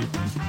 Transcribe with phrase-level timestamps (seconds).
[0.00, 0.47] Thank you.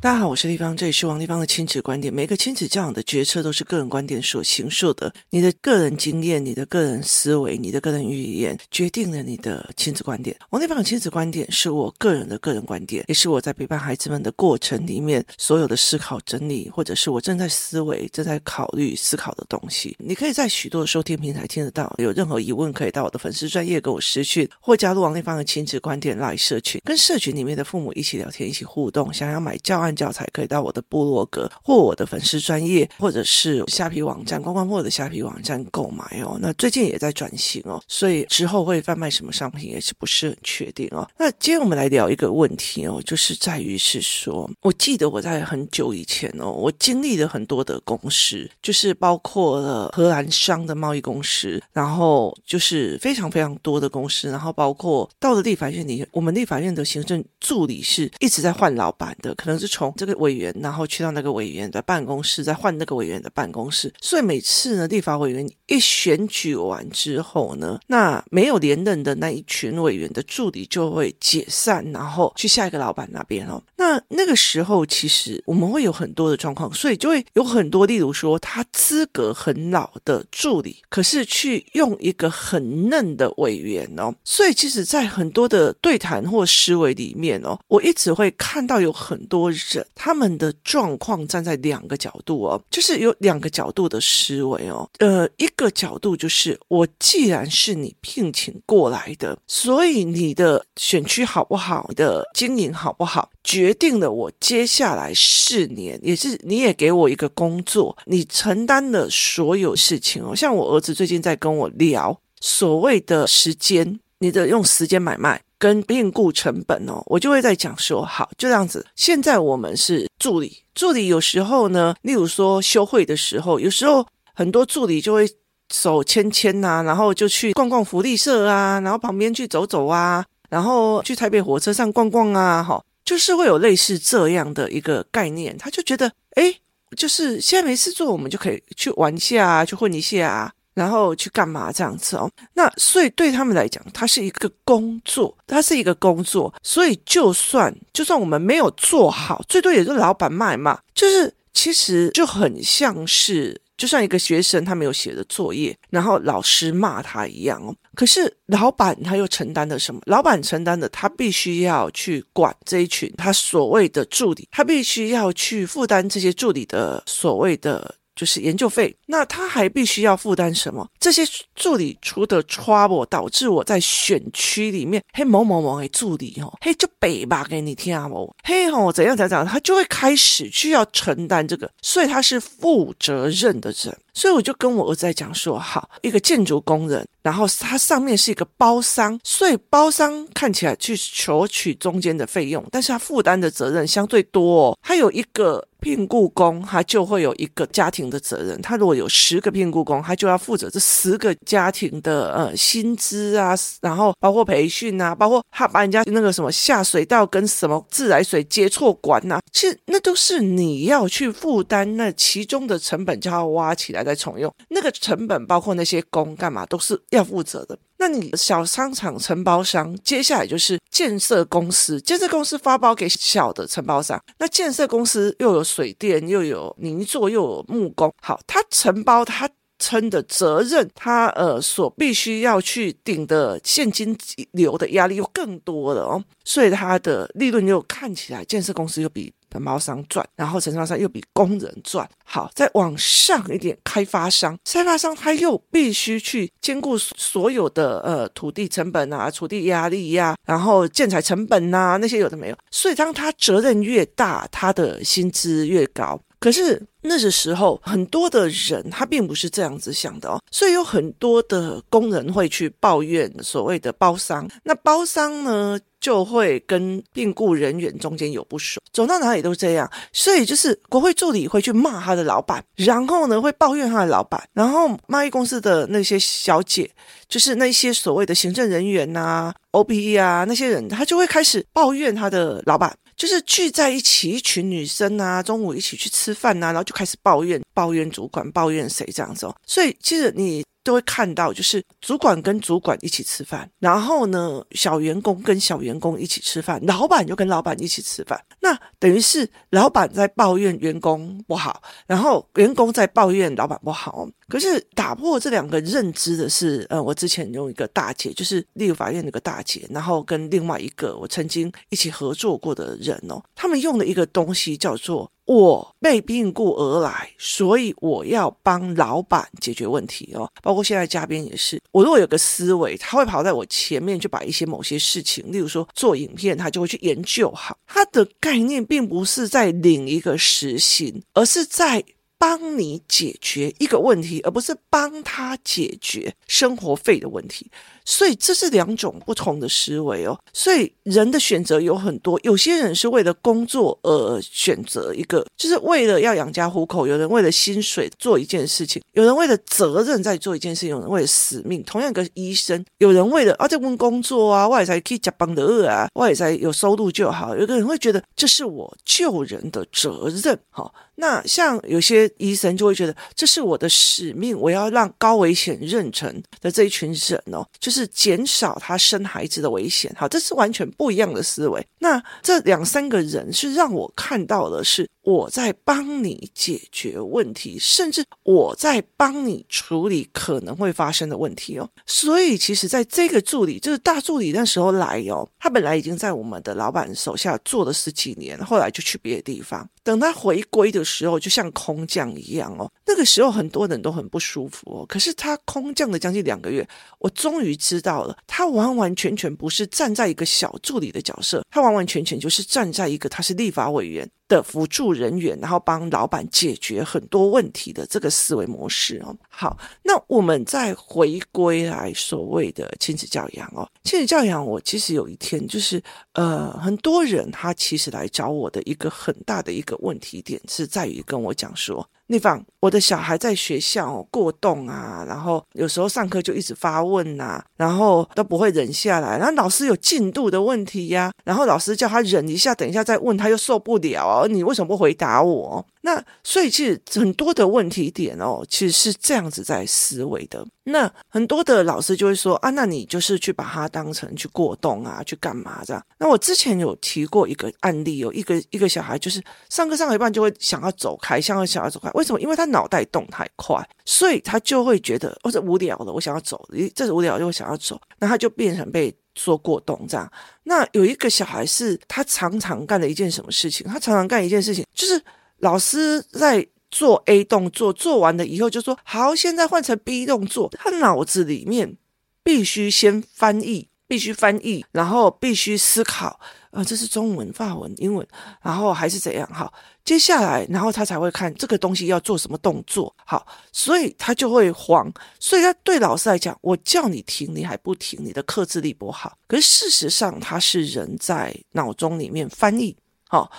[0.00, 2.14] 大家好，我是丽芳，这里是王丽芳的亲子观点。
[2.14, 5.12] 每个亲子教养的决策都是个人观点所形塑的。
[5.30, 10.36] 你的个人经验、你的个人思维、你的个人语言，决定了你的亲子观点。
[10.50, 19.96] 王丽芳的亲子观点是我个人的个人观点，也是我在陪伴孩子们的过程里面所有的思考整理，或者是我正在思维、正在考虑思考的东西。
[19.98, 21.92] 你可以在许多的收听平台听得到。
[21.98, 29.12] 有任何疑问，可以到我的粉丝专业给我私讯，或加入王丽芳的亲子观点 LINE 社群，跟社群里面的父母一起聊天、一起互动。
[29.12, 29.87] 想要买教案。
[29.94, 36.38] 教材可以到我的部落格或我的粉丝专业，或者是虾皮网站、观光部的虾皮网站购买哦。
[36.40, 41.08] 那最近也在转型哦，所以之后会贩卖什么商品也是不是很确定哦。
[41.18, 63.92] 那今天我们来聊一个问题哦，就是在于是说，我记得我在很久以前哦，我经历了很多的公司，就是包括了荷兰商的贸易公司，然后就是非常非常多的公司，然后包括到了立法院里，我们立法院的行政助理是一直在换老板的，可能是从这个委员，然后去到那个委员的办公室，再换那个委员的办公室。
[64.00, 73.62] 所以每次呢，立法委员一选举完之后呢，那没有连任的那一群委员的助理就会解散，然后去下一个老板那边哦。
[73.76, 84.12] 那那个时候，其实我们会有很多的状况，所以就会有很多，例如说他资格很老的助理，可是去用一个很嫩的委员哦。
[84.24, 89.86] 所以其实，在很多的对谈或思维里面哦，我一直会看到有很多人。
[89.94, 94.88] 他们的状况站在两个角度哦，就是有两个角度的思维哦。
[94.98, 110.34] 呃，一个角度就是，我既然是你聘请过来的，所以你的选区好不好，的经营好不好，决定了我接下来四年，也是你也给我一个工作，你承担了所有事情哦。
[110.34, 115.42] 像我儿子最近在跟我聊所谓的时间，你的用时间买卖。
[115.58, 118.86] 跟变故成本哦，我就会在讲说，好，就这样子。
[118.94, 125.28] 现在我们是助理，助理有时候呢，例如说休会的时候，有时候很多助理就会
[125.74, 135.58] 手牵牵呐，然后就去逛逛福利社啊，然后旁边去走走啊，然后去台北火车站逛逛啊，哈，就是会有类似这样的一个概念。
[135.58, 136.54] 他就觉得，哎，
[136.96, 140.52] 就是现在没事做，我们就可以去玩一下啊，去混一下啊。
[140.78, 142.30] 然后去干嘛这样子哦？
[142.54, 146.54] 那所以对他们来讲，它是一个工作，它是一个工作。
[146.62, 150.78] 所以就算就算我们没有做好，最多也是老板骂嘛。
[150.94, 157.74] 就是其实就很像是，就像一个学生他没有写的作业，然后老师骂他一样哦。
[157.96, 160.00] 可是老板他又承担了什么？
[160.06, 167.96] 老板承担的，他必须要去管这一群他所谓的助理，他必须要去负担这些助理的所谓的。
[168.18, 170.84] 就是研究费，那他还必须要负担什么？
[170.98, 171.22] 这些
[171.54, 183.96] 助理出的 trouble 导致我在选区里面，嘿某某某的助理哦，嘿就北吧给你听啊，某嘿吼怎样怎样，他就会开始去要承担这个，所以他是负责任的人。
[184.18, 194.78] 所以我就跟我儿子在讲说，好，一个建筑工人，然后他上面是一个包商，所以包商看起来去求取中间的费用，但是他负担的责任相对多哦。
[194.82, 198.60] 他有一个聘雇工，他就会有一个家庭的责任。
[198.60, 214.07] 他如果有十个聘雇工，他就要负责这十个家庭的呃薪资啊，然后包括培训啊，包括他把人家那个什么下水道跟什么自来水接错管呐，其实那都是你要去负担那其中的成本，就要挖起来。
[214.08, 217.78] 在重用那个成本，包括那些工干嘛，都是要负责的。
[217.98, 224.18] 那你小商场承包商，接下来就是建设公司，建设公司发包给小的承包商。
[224.38, 228.10] 那建设公司又有水电，又有泥作，又有木工。
[228.22, 234.16] 好，他承包他称的责任，他呃所必须要去顶的现金
[234.52, 239.32] 流的压力又更多了哦，所以他的利润又看起来建设公司又比。
[239.50, 242.06] 承包商赚，然后承包商又比工人赚。
[242.22, 252.56] 好，再往上一点，开发商，开发商他又必须去兼顾所有的呃土地成本啊、土地压力呀、啊，然后建材成本呐、啊，那些有的没有。
[252.70, 256.20] 所以当他责任越大，他的薪资越高。
[256.40, 264.48] 可是那个时候，很多的人他并不是这样子想的哦，所以有很多的工人会去抱怨所谓的包商。
[264.62, 269.90] 那包商呢，就会跟聘雇人员中间有不爽，走到哪里都这样。
[270.12, 276.88] 所以就是国会助理会去骂他的老板，然后呢会抱怨他的老板，然后贸易公司的那些小姐，
[277.28, 282.96] 就是那些所谓的行政人员呐、啊、OPE 啊那些人，他就会开始抱怨他的老板。
[283.18, 289.54] 就是聚在一起，一群女生啊，中午一起去吃饭啊，然后就开始抱怨，抱怨主管，抱怨谁这样子哦。
[289.66, 290.64] 所以其实你。
[290.88, 298.42] 都会看到，就是主管跟主管一起吃饭，然后呢，小员工跟小员工一起吃饭，老板就跟老板一起吃饭。
[298.60, 304.26] 那等于是老板在抱怨员工不好，然后员工在抱怨老板不好。
[304.48, 320.48] 可是打破这两个认知的是，呃，我之前用一个大姐，就是立法院那个大姐，然后跟另外一个我曾经一起合作过的人哦，他们用的一个东西叫做“我被病故而来，所以我要帮老板解决问题”哦。
[320.62, 327.78] 包括现在嘉宾也是，我如果有个思维，他会跑在我前面，就把一些某些事情，例如说做影片，他就会去研究好。
[327.86, 332.04] 他的概念并不是在领一个时薪，而是在。
[332.40, 337.68] 帮你解决一个问题，而不是帮他解决生活费的问题。
[338.08, 340.34] 所以这是两种不同的思维哦。
[340.54, 351.82] 所以人的选择有很多，有些人是为了工作而选择一个，就是为了要养家糊口；有人为了薪水做一件事情，有人为了责任在做一件事情，有人为了使命。
[351.82, 357.54] 同样一个医生，有人为了啊这份工作啊，我也才可以加班的饿啊，我也才有收入就好。
[357.54, 360.90] 有个人会觉得这是我救人的责任，哈。
[361.20, 367.97] 那像有些医生就会觉得这是我的使命，我要让高危险妊娠的这一群人哦，就是。
[367.98, 371.84] 是减少他生孩子的危险，好，这是完全不一样的思维。
[371.98, 381.88] 那这两三个人是让我看到的是我在帮你解决问题，甚至我在帮你处理可能会发生的问题哦。
[382.06, 389.88] 所以其实在这个助理，就是大助理那时候来哦，他本来已经在我们的老板手下做了十几年，后来就去别的地方。
[390.04, 392.90] 等他回归的时候，就像空降一样哦。
[393.06, 395.04] 那个时候很多人都很不舒服哦。
[395.06, 396.86] 可是他空降了将近两个月，
[397.18, 409.36] 我终于知道了，他完完全全不是站在一个小助理的角色，他完完全全就是站在一个他是立法委员的辅助人员，然后帮老板解决很多问题的这个思维模式哦。
[409.48, 413.88] 好，那我们再回归来所谓的亲子教养哦。
[414.04, 416.02] 亲子教养，我其实有一天就是
[416.32, 422.08] 呃，很多人他其实来找我的一个很大的一个问题点是在于跟我讲说。
[422.28, 435.84] 丽芳，我的小孩在学校过动啊，然后有时候上课就一直发问呐、然后都不会忍下来，然后老师有进度的问题呀、然后老师叫他忍一下，等一下再问，他又受不了啊，你为什么不回答我？
[436.08, 440.66] 那所以其实很多的问题点哦，其实是这样子在思维的。
[440.84, 446.02] 那很多的老师就会说啊，那你就是去把它当成去过动啊，去干嘛这样？
[446.18, 452.40] 那我之前有提过一个案例，有一个一个小孩就是上课上一半就会想要走开，想要想要走开，为什么？
[452.40, 460.32] 因为他脑袋动太快，所以他就会觉得哦，这无聊了，我想要走，这是无聊就会想要走，那他就变成被说过动这样。
[460.62, 463.86] 那有一个小孩是他常常干的一件什么事情？
[463.86, 465.22] 他常常干一件事情就是。
[465.58, 471.96] 老师在做 A 动作，做完了以后就说：“好，现在换成 B 动作。”他脑子里面
[472.42, 476.40] 必须先翻译，必须翻译，然后必须思考，
[476.70, 478.26] 呃，这是中文、法文、英文，
[478.62, 479.46] 然后还是怎样？
[479.52, 479.70] 好，
[480.02, 483.14] 接下来，然后他才会看这个东西要做什么动作。
[483.26, 485.12] 好，所以他就会慌。
[485.38, 489.36] 所以他对老师来讲，我叫你停，你还不停，你的克制力不好。
[489.46, 492.96] 可是事实上，他是人在脑中里面翻译。
[493.28, 493.50] 好。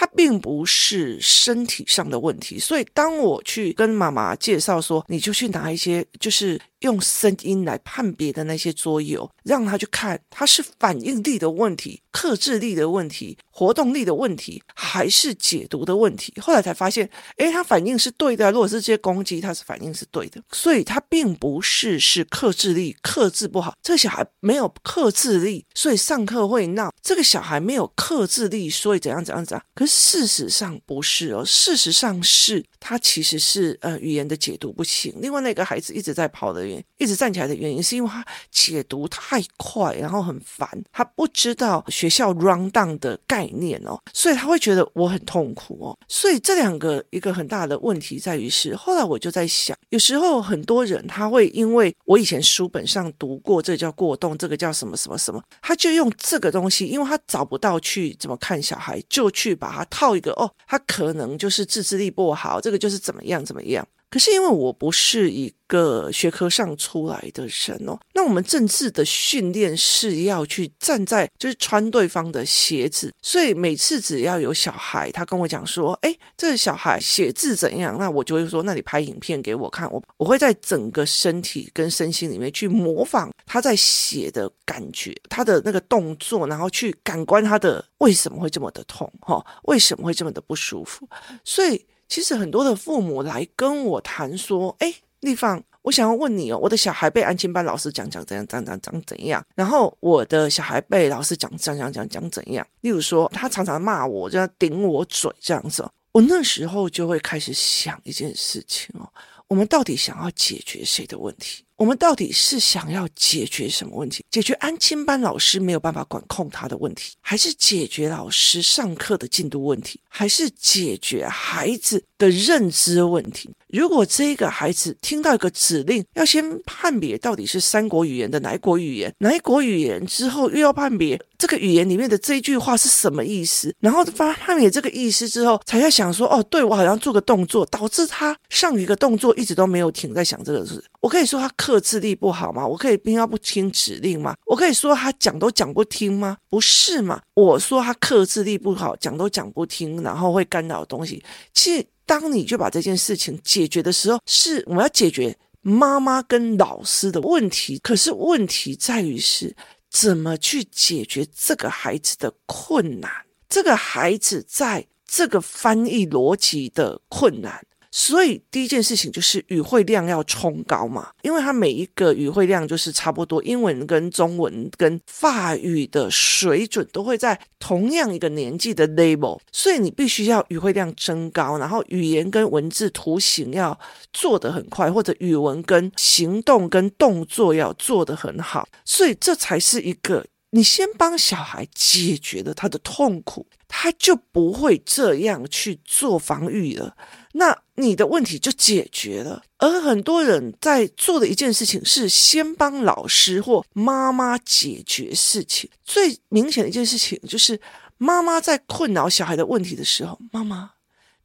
[0.00, 6.56] 它并不是身体上的问题，所以当我去跟妈妈介绍说，你就去拿一些，就是。
[6.80, 16.32] 用声音来判别的那些桌游，让他去看，他是反应力的问题、克制力的问题、活动力的问题，还是解读的问题？
[16.40, 18.50] 后来才发现，诶，他反应是对的。
[18.52, 23.76] 如果是这些攻击，他是反应是对的，所以他并不是是克制力克制不好。
[23.82, 26.92] 这个小孩没有克制力，所以上课会闹。
[27.02, 29.64] 这个小孩没有克制力，所以怎样怎样怎样。
[29.74, 35.14] 可是事实上不是哦，事实上是他其实是呃语言的解读不行。
[35.20, 36.82] 另外那个孩子一直在跑的原。
[36.96, 45.96] 一直站起来的原因，是因为他解读太快，然后很烦，他不知道学校 run down 的概念哦，所以他会觉得我很痛苦哦。
[46.08, 63.88] 所以这两个一个很大的问题在于是，后来我就在想，有时候很多人他会因为我以前书本上读过，这叫过动，这个叫什么什么什么，他就用这个东西，因为他找不到去怎么看小孩，就去把它套一个哦，他可能就是自制力不好，这个就是怎么样怎么样。
[64.10, 91.06] 可是因为我不是一个学科上出来的人哦，那我们政治的训练是要去站在就是穿对方的鞋子，所以每次只要有小孩他跟我讲说，哎，这个小孩写字怎样，那我就会说，那你拍影片给我看，我我会在整个身体跟身心里面去模仿他在写的感觉，他的那个动作，然后去感官他的为什么会这么的痛，哈，为什么会这么的不舒服，
[91.44, 91.84] 所以。
[92.08, 109.08] 其实很多的父母来跟我谈说：“哎，丽芳，我想要问你哦，我的小孩被安亲班老师讲讲怎样怎样怎样怎样，然后我的小孩被老师讲讲讲讲讲怎样，例如说他常常骂我，就要顶我嘴这样子，我那时候就会开始想一件事情哦，
[109.46, 111.64] 我们到底想要解决谁的问题？
[111.78, 114.24] 我们到底是想要解决什么问题？
[114.32, 123.48] 解决安亲班老师没有办法管控他的问题，还是解决老师上课的进度问题，还是解决孩子的认知问题？
[123.68, 140.82] 如果这个孩子听到一个指令，要先判别到底是三国语言的哪一国语言，哪一国语言之后又要判别这个语言里面的这一句话是什么意思，然后发判别这个意思之后，才要想说，哦，对，我好像做个动作，导致他上一个动作一直都没有停在想这个事。
[141.00, 142.66] 我可以说他克制力不好吗？
[142.66, 144.34] 我可以逼他不听指令吗？
[144.46, 146.38] 我可以说他讲都讲不听吗？
[146.48, 147.20] 不是嘛？
[147.34, 151.22] 我说他克制力不好，讲都讲不听，然后会干扰东西。
[151.52, 157.78] 其实，当你就把这件事情解决的时候，是我们要解决妈妈跟老师的问题。
[157.80, 159.54] 可是问题在于是
[159.90, 163.10] 怎么去解决这个孩子的困难，
[163.46, 167.62] 这个孩子在这个翻译逻辑的困难。
[167.90, 183.78] 所以第一件事情就是语汇量要冲高嘛，因为它每一个语汇量就是差不多，英文跟中文跟法语的水准都会在同样一个年纪的 level，所以你必须要语汇量增高，然后语言跟文字图形要
[184.12, 196.96] 做得很快，或者语文跟行动跟动作要做得很好，所以这才是一个你先帮小孩解决了他的痛苦，他就不会这样去做防御了。
[197.32, 205.68] 那你的问题就解决了，而很多人在做的一件事情是先帮老师或妈妈解决事情。
[205.84, 207.60] 最明显的一件事情就是，
[207.98, 210.70] 妈妈在困扰小孩的问题的时候，妈妈，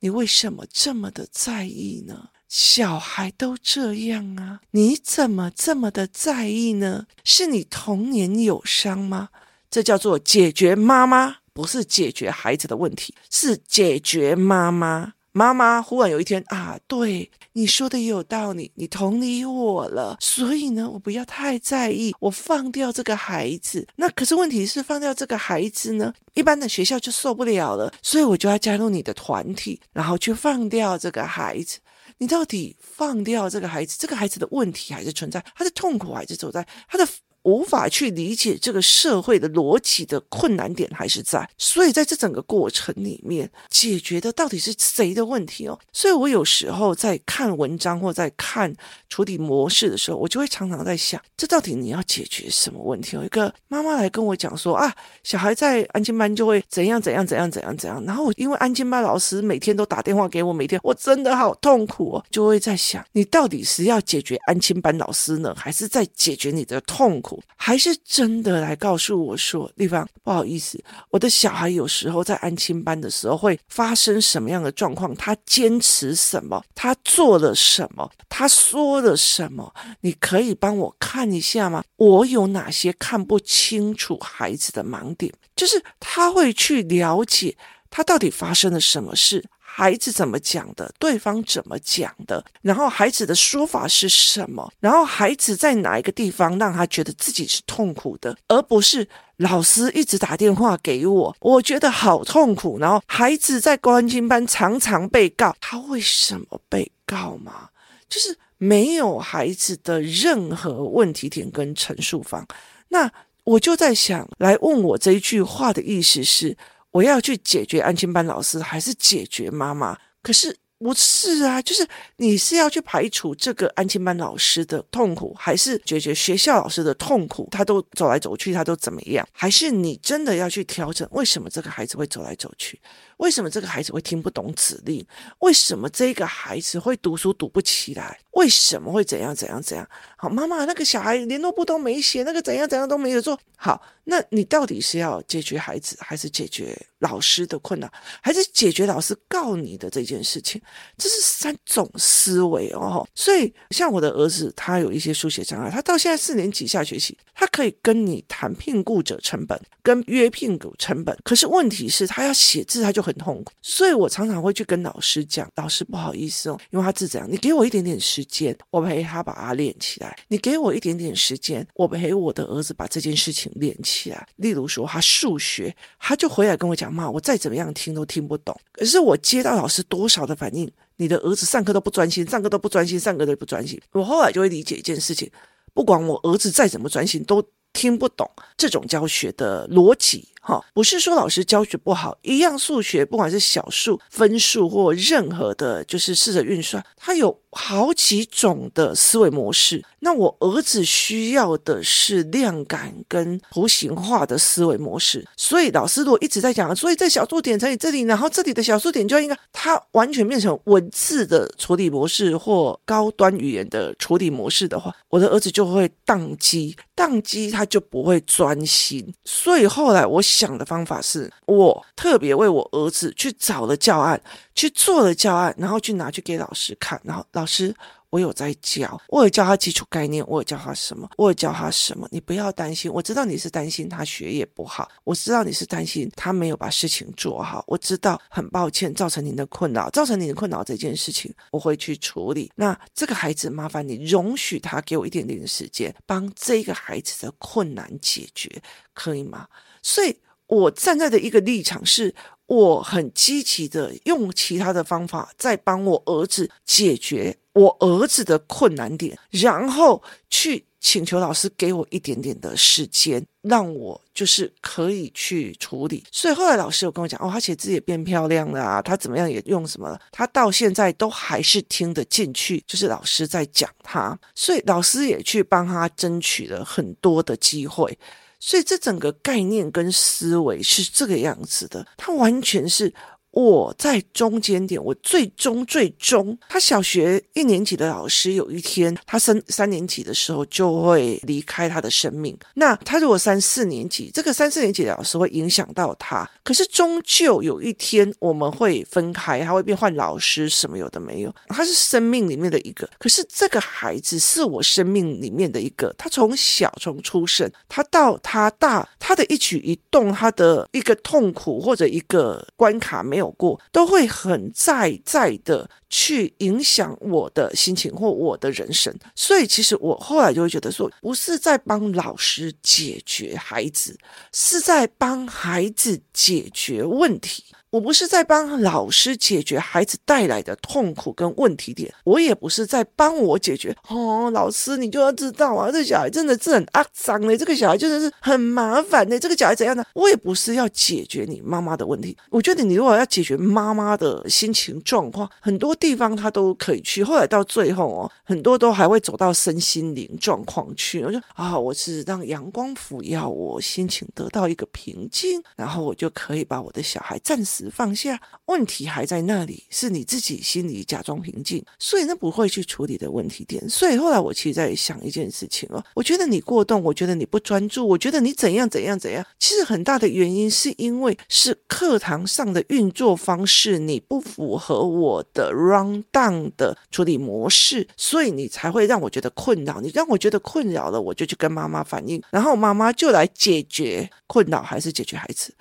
[0.01, 2.29] 你为什么这么的在意呢？
[2.53, 7.07] 小孩都这样啊，你怎么这么的在意呢？
[7.23, 9.29] 是你童年有伤吗？
[9.71, 15.13] 这叫做解决妈妈，不是解决孩子的问题，是解决妈妈。
[15.31, 23.87] 妈妈忽然有一天啊，对你说的也有道理，你同理我了，所以呢，我不要太在意，我放掉这个孩子。
[23.95, 31.79] 那可是问题是，放掉这个孩子呢，一般的学校就受不了了，所以我就要加入你的团体，然后去放掉这个孩子。
[32.17, 37.07] 你到底放掉这个孩子，这个孩子的问题还是存在，他的痛苦还是走在他的。
[37.43, 45.77] 无法去理解这个社会的逻辑的困难点还是在，所以在这整个过程里面，解决的到底是谁的问题哦？
[45.91, 48.73] 所以我有时候在看文章或在看
[49.09, 53.15] 处理模式的时候，我就会常常在想，这到底你要解决什么问题？
[53.15, 67.32] 有一个妈妈来跟我讲说啊，小孩在安亲班就会怎样怎样怎样怎样怎样，然后因为安亲班老师每天都打电话给我，每天我真的好痛苦哦，就会在想，你到底是要解决安亲班老师呢，还是在解决你的痛苦？
[67.55, 75.15] 还是真的来告诉我说，丽芳，不好意思，我的小孩有时候在安亲班的时候会发生什么样的状况？
[75.15, 76.63] 他坚持什么？
[76.75, 78.11] 他做了什么？
[78.27, 79.73] 他说了什么？
[80.01, 81.83] 你可以帮我看一下吗？
[81.97, 85.33] 我有哪些看不清楚孩子的盲点？
[85.55, 87.55] 就是他会去了解
[87.89, 89.45] 他到底发生了什么事。
[89.75, 90.93] 孩子怎么讲的？
[90.99, 92.45] 对方怎么讲的？
[92.61, 94.71] 然后孩子的说法是什么？
[94.79, 102.77] 然后孩子在哪一个地方让他觉得自己是痛苦的，而不是老师一直打电话给我，我觉得好痛苦。
[102.77, 107.69] 然后孩子在安亲班常常被告，他为什么被告吗？
[108.07, 112.45] 就是没有孩子的任何问题点跟陈述方。
[112.89, 113.11] 那
[113.43, 116.55] 我就在想，来问我这一句话的意思是。
[116.93, 119.97] 我要去解决安亲班老师，还是解决妈妈？
[120.21, 127.47] 可是不是啊，就是你是要去排除这个安亲班老师的痛苦，还是解决学校老师的痛苦？
[127.51, 129.27] 他都走来走去，他都怎么样？
[129.31, 131.07] 还是你真的要去调整？
[131.11, 132.79] 为什么这个孩子会走来走去？
[133.23, 135.05] 为什么这个孩子会听不懂指令？
[135.39, 138.19] 为什么这个孩子会读书读不起来？
[138.31, 139.87] 为什么会怎样怎样怎样？
[140.17, 143.81] 好，妈妈，那个小孩联络簿都没写，那个怎样怎样都没有做好。
[144.05, 147.89] 那你到底是要解决孩子，还是解决老师的困难，
[148.21, 150.61] 还是解决老师告你的这件事情？
[150.97, 153.07] 这是三种思维哦。
[153.15, 161.17] 所以，像我的儿子，他有一些书写障碍，他到现在四年级下学期，他可以跟你谈聘雇者成本，跟约聘雇成本。
[161.23, 163.51] 可是问题是，他要写字，他就很痛苦。
[163.61, 170.17] 所以我常常会去跟老师讲，老师不好意思哦，因为他是这样，你给我一点点时间，我陪他把它练起来。
[170.29, 173.73] 你给我一点点时间，我陪我的儿子把这件事情练。
[173.83, 178.57] 起来，例如说他数学，他就回来跟我讲，妈，我再怎么样听都听不懂。
[178.71, 183.77] 可是我接到老师多少的反应，你的儿子上课都不专心，上课都不专心，上课都不专心。
[183.91, 185.29] 我后来就会理解一件事情，
[185.73, 187.43] 不管我儿子再怎么专心，都
[187.73, 190.29] 听不懂这种教学的逻辑。
[190.45, 199.81] 哈，不是说老师教学不好，一样数学，不管是小数、分数或任何的，就是试着运算，它有好几种的思维模式。
[199.99, 205.25] 那我儿子需要的是量感跟图形化的思维模式。
[205.37, 219.13] 所以老师如果一直在讲，所以这小数点乘以这里，然后这里的小数点就应该，它完全变成文字的处理模式或高端语言的处理模式的话，我的儿子就会宕机，宕机他就不会专心。
[219.23, 220.21] 所以后来我。
[220.33, 224.19] 想的方法是我特别为我儿子去找了教案，
[224.55, 226.99] 去做了教案，然后去拿去给老师看。
[227.03, 227.73] 然后老师，
[228.13, 232.07] 我有在教，我有教他基础概念，我有教他什么，我有教他什么。
[232.11, 237.63] 你不要担心，我知道你是担心他学业不好，我知道你是担心他没有把事情做好。
[237.65, 242.51] 我知道，很抱歉造成您的困扰，造成您的困扰这件事情，我会去处理。
[242.55, 248.61] 那这个孩子，麻烦你容许他给我一点点的时间，帮这个孩子的困难解决，
[248.93, 249.47] 可以吗？
[249.81, 250.15] 所以。
[250.47, 252.13] 我站在的一个立场是，
[252.47, 266.03] 我很积极的用其他的方法在帮我儿子解决我儿子的困难点，然后去请求老师给我一点点的时间，让我就是可以去处理。
[266.11, 277.97] 所以后来老师有跟我讲，哦，他写字也变漂亮了啊，他怎么样也用什么了，他到现在都还是听得进去，就是老师在讲他，所以老师也去帮他争取了很多的机会。
[278.45, 282.93] 所以这整个概念跟思维是这个样子的，它完全是。
[283.33, 292.37] 我在中间点，我最终最终，他小学一年级的老师有一天，他升三年级的时候就会离开他的生命。
[292.53, 301.33] 那他如果三四年级，这个三四年级的老师会影响到他，可是终究有一天我们会分开，他会变换老师，什么有的没有。
[301.47, 305.91] 他是生命里面的一个，可是这个孩子是我生命里面的一个。
[305.97, 313.22] 他从小从出生，他到他大，他的一举一动，他的一个痛苦或者一个关卡没有。
[313.23, 323.97] 有过都会很在在的去影响我的心情或我的人生，所以其实我后来就会觉得说，不是在帮老师解决孩子，
[324.31, 327.43] 是在帮孩子解决问题。
[327.73, 333.75] 我不是在帮老师解决孩子带来的痛苦跟问题点，我也不是在帮我解决。
[333.89, 339.83] 哦，老师，你就要知道啊，这小孩真的是很肮脏的，这个小孩真的是很麻烦的，这个小孩怎样呢？
[339.95, 342.15] 我也不是要解决你妈妈的问题。
[342.29, 347.03] 我觉得你如果要解决妈妈的心情状况，很多地方他都可以去。
[347.03, 351.01] 后来到最后哦，很多都还会走到身心灵状况去。
[351.03, 357.62] 我就啊，我是让阳光抚养我心情得到一个平静，然后我就可以把我的小孩暂时。
[357.69, 363.67] 放下，问题还在那里，是你自己心里假装平静，所以那不会去处理的问题点。
[363.69, 369.25] 所以后来我其实在想一件事情哦，我觉得你过动，我觉得你不专注，我觉得你怎样怎样怎样。
[369.39, 379.81] 其实很大的原因是因为是课堂上的运作方式，你不符合我的 run down 的处理模式，所以你才会让我觉得困扰。
[379.81, 385.53] 你让我觉得困扰了，我就去跟妈妈反映，然后妈妈就来解决困扰，还是解决孩子。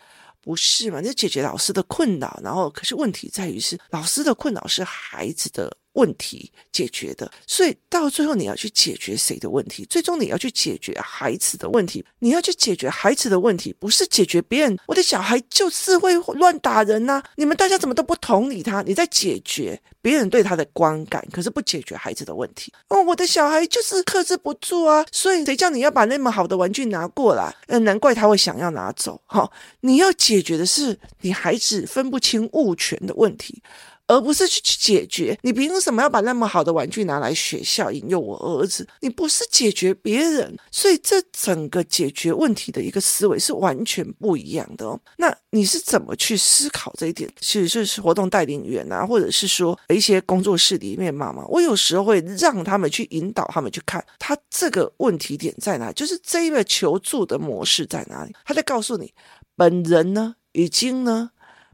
[0.43, 1.01] 不是嘛？
[1.01, 9.85] 那解决老师的困扰，然后可是问题在于是老师的困扰是孩子的问题解决的，所以到最后你要去解决谁的问题？
[9.91, 12.05] 最终你要去解决孩子的问题。
[12.19, 14.79] 你要去解决孩子的问题，不是解决别人。
[14.87, 18.81] 我的小孩就是会乱打人呐、你们大家怎么都不同理他？
[18.83, 22.73] 你在解决别人对他的观感，可是不解决孩子的问题。
[22.89, 25.05] 哦，我的小孩就是克制不住啊！
[25.13, 27.55] 所以谁叫你要把那么好的玩具拿过来？
[27.67, 29.21] 呃，难怪他会想要拿走。
[29.27, 33.63] 好、你要解决的是你孩子分不清物权的问题。
[34.07, 38.87] 而不是去去解决，你凭什么要把那么好的玩具拿来学校引诱我儿子？
[39.01, 45.01] 你不是解决别人，所以这整个解决问题的一个思维是完全不一样的哦。
[45.17, 47.31] 那你是怎么去思考这一点？
[47.41, 58.35] 其实就是活动带领员啊，或者是说一些工作室里面妈妈，我有时候会让他们去引导他们去看他这个问题点在哪，就是这一个求助的模式在哪里。
[58.45, 59.13] 他在告诉你，
[59.57, 61.31] 本人呢已经呢。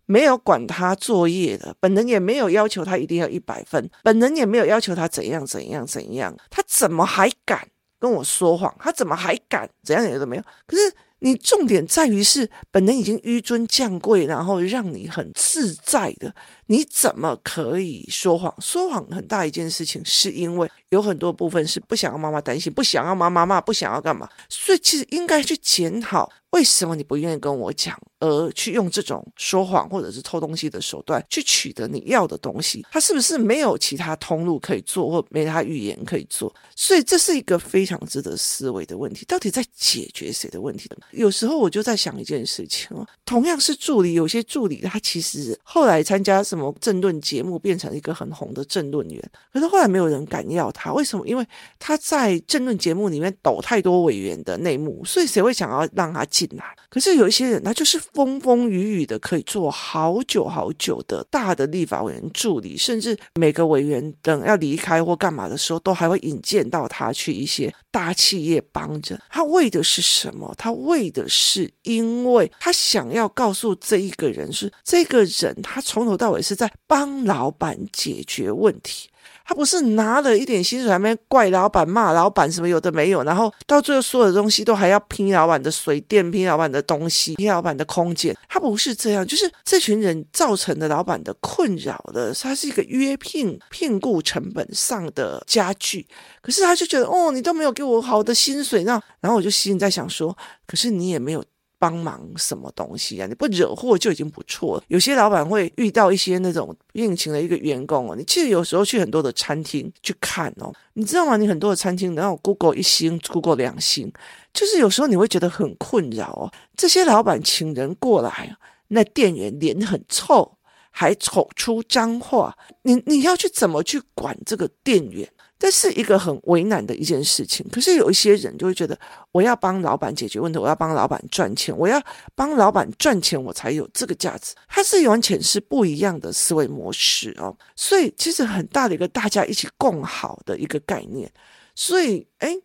[0.09, 7.69] 没有管他作业的，本人也没有要求他一定要一百分，本人也没有要求他怎样怎样怎样，他怎么还敢
[8.01, 8.75] 跟我说谎？
[8.81, 10.43] 他怎么还敢怎样也都没有？
[10.67, 10.93] 可是。
[11.21, 16.33] 你重点在于是本人已经紆尊降贵，然后让你很自在的，
[16.67, 18.55] 你怎么可以说谎？
[18.61, 26.31] 说谎很大一件事情，是因为有很多部分是不想要妈妈担心，不想要妈妈骂，不想要干嘛，所以其实应该去检讨。
[26.53, 32.87] 为什么你不愿意跟我讲，而去用这种说谎或者是偷东西的手段去取得你要的东西？
[32.91, 36.51] 他是不是没有其他通路可以做，或没他语言可以做？
[36.75, 39.27] 所以这是一个非常值得思维的问题。
[39.27, 40.97] 到底在解决谁的问题呢？
[41.11, 51.27] 有时候我就在想一件事情哦，同样是助理，有些助理他其实后来参加什么政论节目，变成一个很红的政论员，可是后来没有人敢要他，他为什么？
[51.27, 51.45] 因为
[51.81, 56.25] 他在政论节目里面抖太多委员的内幕，所以谁会想要让他？
[56.29, 69.19] 进来，可是有一些人，他就是风风雨雨的，可以做好久好久的大的立法委员助理，甚至每个委员等要离开或干嘛的时候，都还会引荐到他去一些大企业帮着。
[69.31, 70.55] 他为的是什么？
[70.59, 79.09] 他为的是，因为他想要告诉这一个人是，这个人他从头到尾是在帮老板解决问题。
[79.49, 88.37] 他不是拿了一点薪水，还没怪老板、骂老板什么有的没有，然后到最后所有的东西都还要拼老板的水电、拼老板的东西、拼老板的空间。
[88.47, 96.07] 他不是这样，就是这群人造成的老板的困扰的，他是一个约聘聘雇成本上的加剧。
[96.43, 101.43] 可是他就觉得，哦，你都没有给我好的薪水，那然后我就心里在想说，可是你也没有。
[101.79, 103.27] 帮忙什么东西啊？
[103.27, 104.83] 你不惹祸就已经不错了。
[104.89, 111.37] 有些老板会遇到一些那种聘请的一个员工哦，你其实有时候去很多的餐厅去看哦，你知道吗？
[111.37, 114.13] 你很多的餐厅，然后 Google 一星，Google 两星，
[114.53, 116.53] 就是有时候你会觉得很困扰哦。
[116.77, 118.57] 这些老板请人过来，
[118.89, 120.59] 那店员脸很臭，
[120.91, 125.29] 还丑出脏话，你你要去怎么去管这个店员？
[125.59, 128.99] 这是一个很为难的一件事情，可是有一些人就会觉得，
[129.33, 132.01] 我要帮老板解决问题，我要帮老板赚钱，我要
[132.35, 134.55] 帮老板赚钱，我才有这个价值。
[134.69, 141.31] 它是完全是不一样的思维模式哦，所以其实很大的一个大家一起共好的一个概念，
[141.75, 142.57] 所以哎。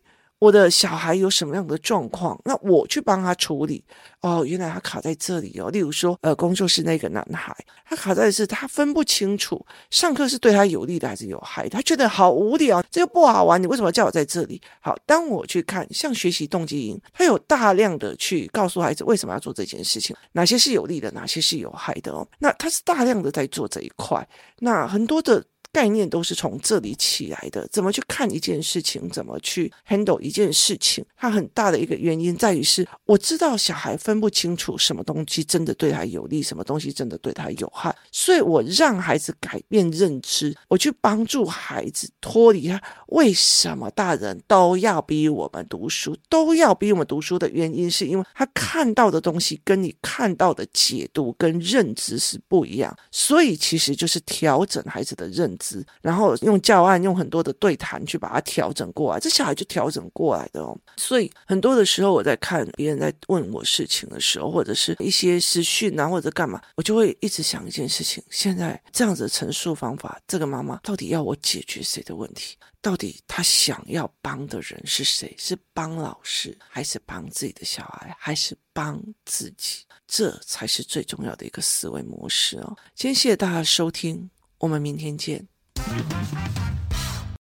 [0.44, 3.82] 我的小孩有什么样的状况，那我去帮他处理。
[4.20, 5.70] 哦，原来他卡在这里哦。
[5.70, 14.62] 例如说，呃，工作室那个男孩，他卡在的是他分不清楚上课是对他有利的还是有害，他觉得好无聊，这又不好玩，你为什么叫我在这里？
[14.82, 22.28] 好，当我去看像学习动机营，他有大量的去告诉孩子为什么要做这件事情，哪些是有利的，哪些是有害的哦。
[22.40, 24.28] 那他是大量的在做这一块，
[24.60, 25.42] 那很多的。
[25.74, 55.63] 概念都是从这里起来的，怎么去看一件事情，怎么去 handle 一件事情，它很大的一个原因在于是，我知道小孩分不清楚什么东西真的对他有利，什么东西真的对他有害，所以我让孩子改变认知，我去帮助孩子脱离他为什么大人都要逼我们读书，都要逼我们读书的原因，是因为他看到的东西跟你看到的解读跟认知是不一样，所以其实就是调整孩子的认知。
[56.02, 60.78] 然后用教案，用很多的对谈去把它调整过来，这小孩就调整过来的哦。
[60.98, 72.58] 所以很多的时候，我在看别人在问我事情的时候，或者是一些私讯啊，或者干嘛，我就会一直想一件事情：现在这样子的陈述方法，这个妈妈到底要我解决谁的问题？
[72.82, 75.34] 到底她想要帮的人是谁？
[75.38, 79.86] 是帮老师，还是帮自己的小孩，还是帮自己？
[80.06, 82.76] 这才是最重要的一个思维模式哦。
[82.94, 85.48] 今天谢谢大家收听，我们明天见。
[85.76, 86.73] ハハハハ!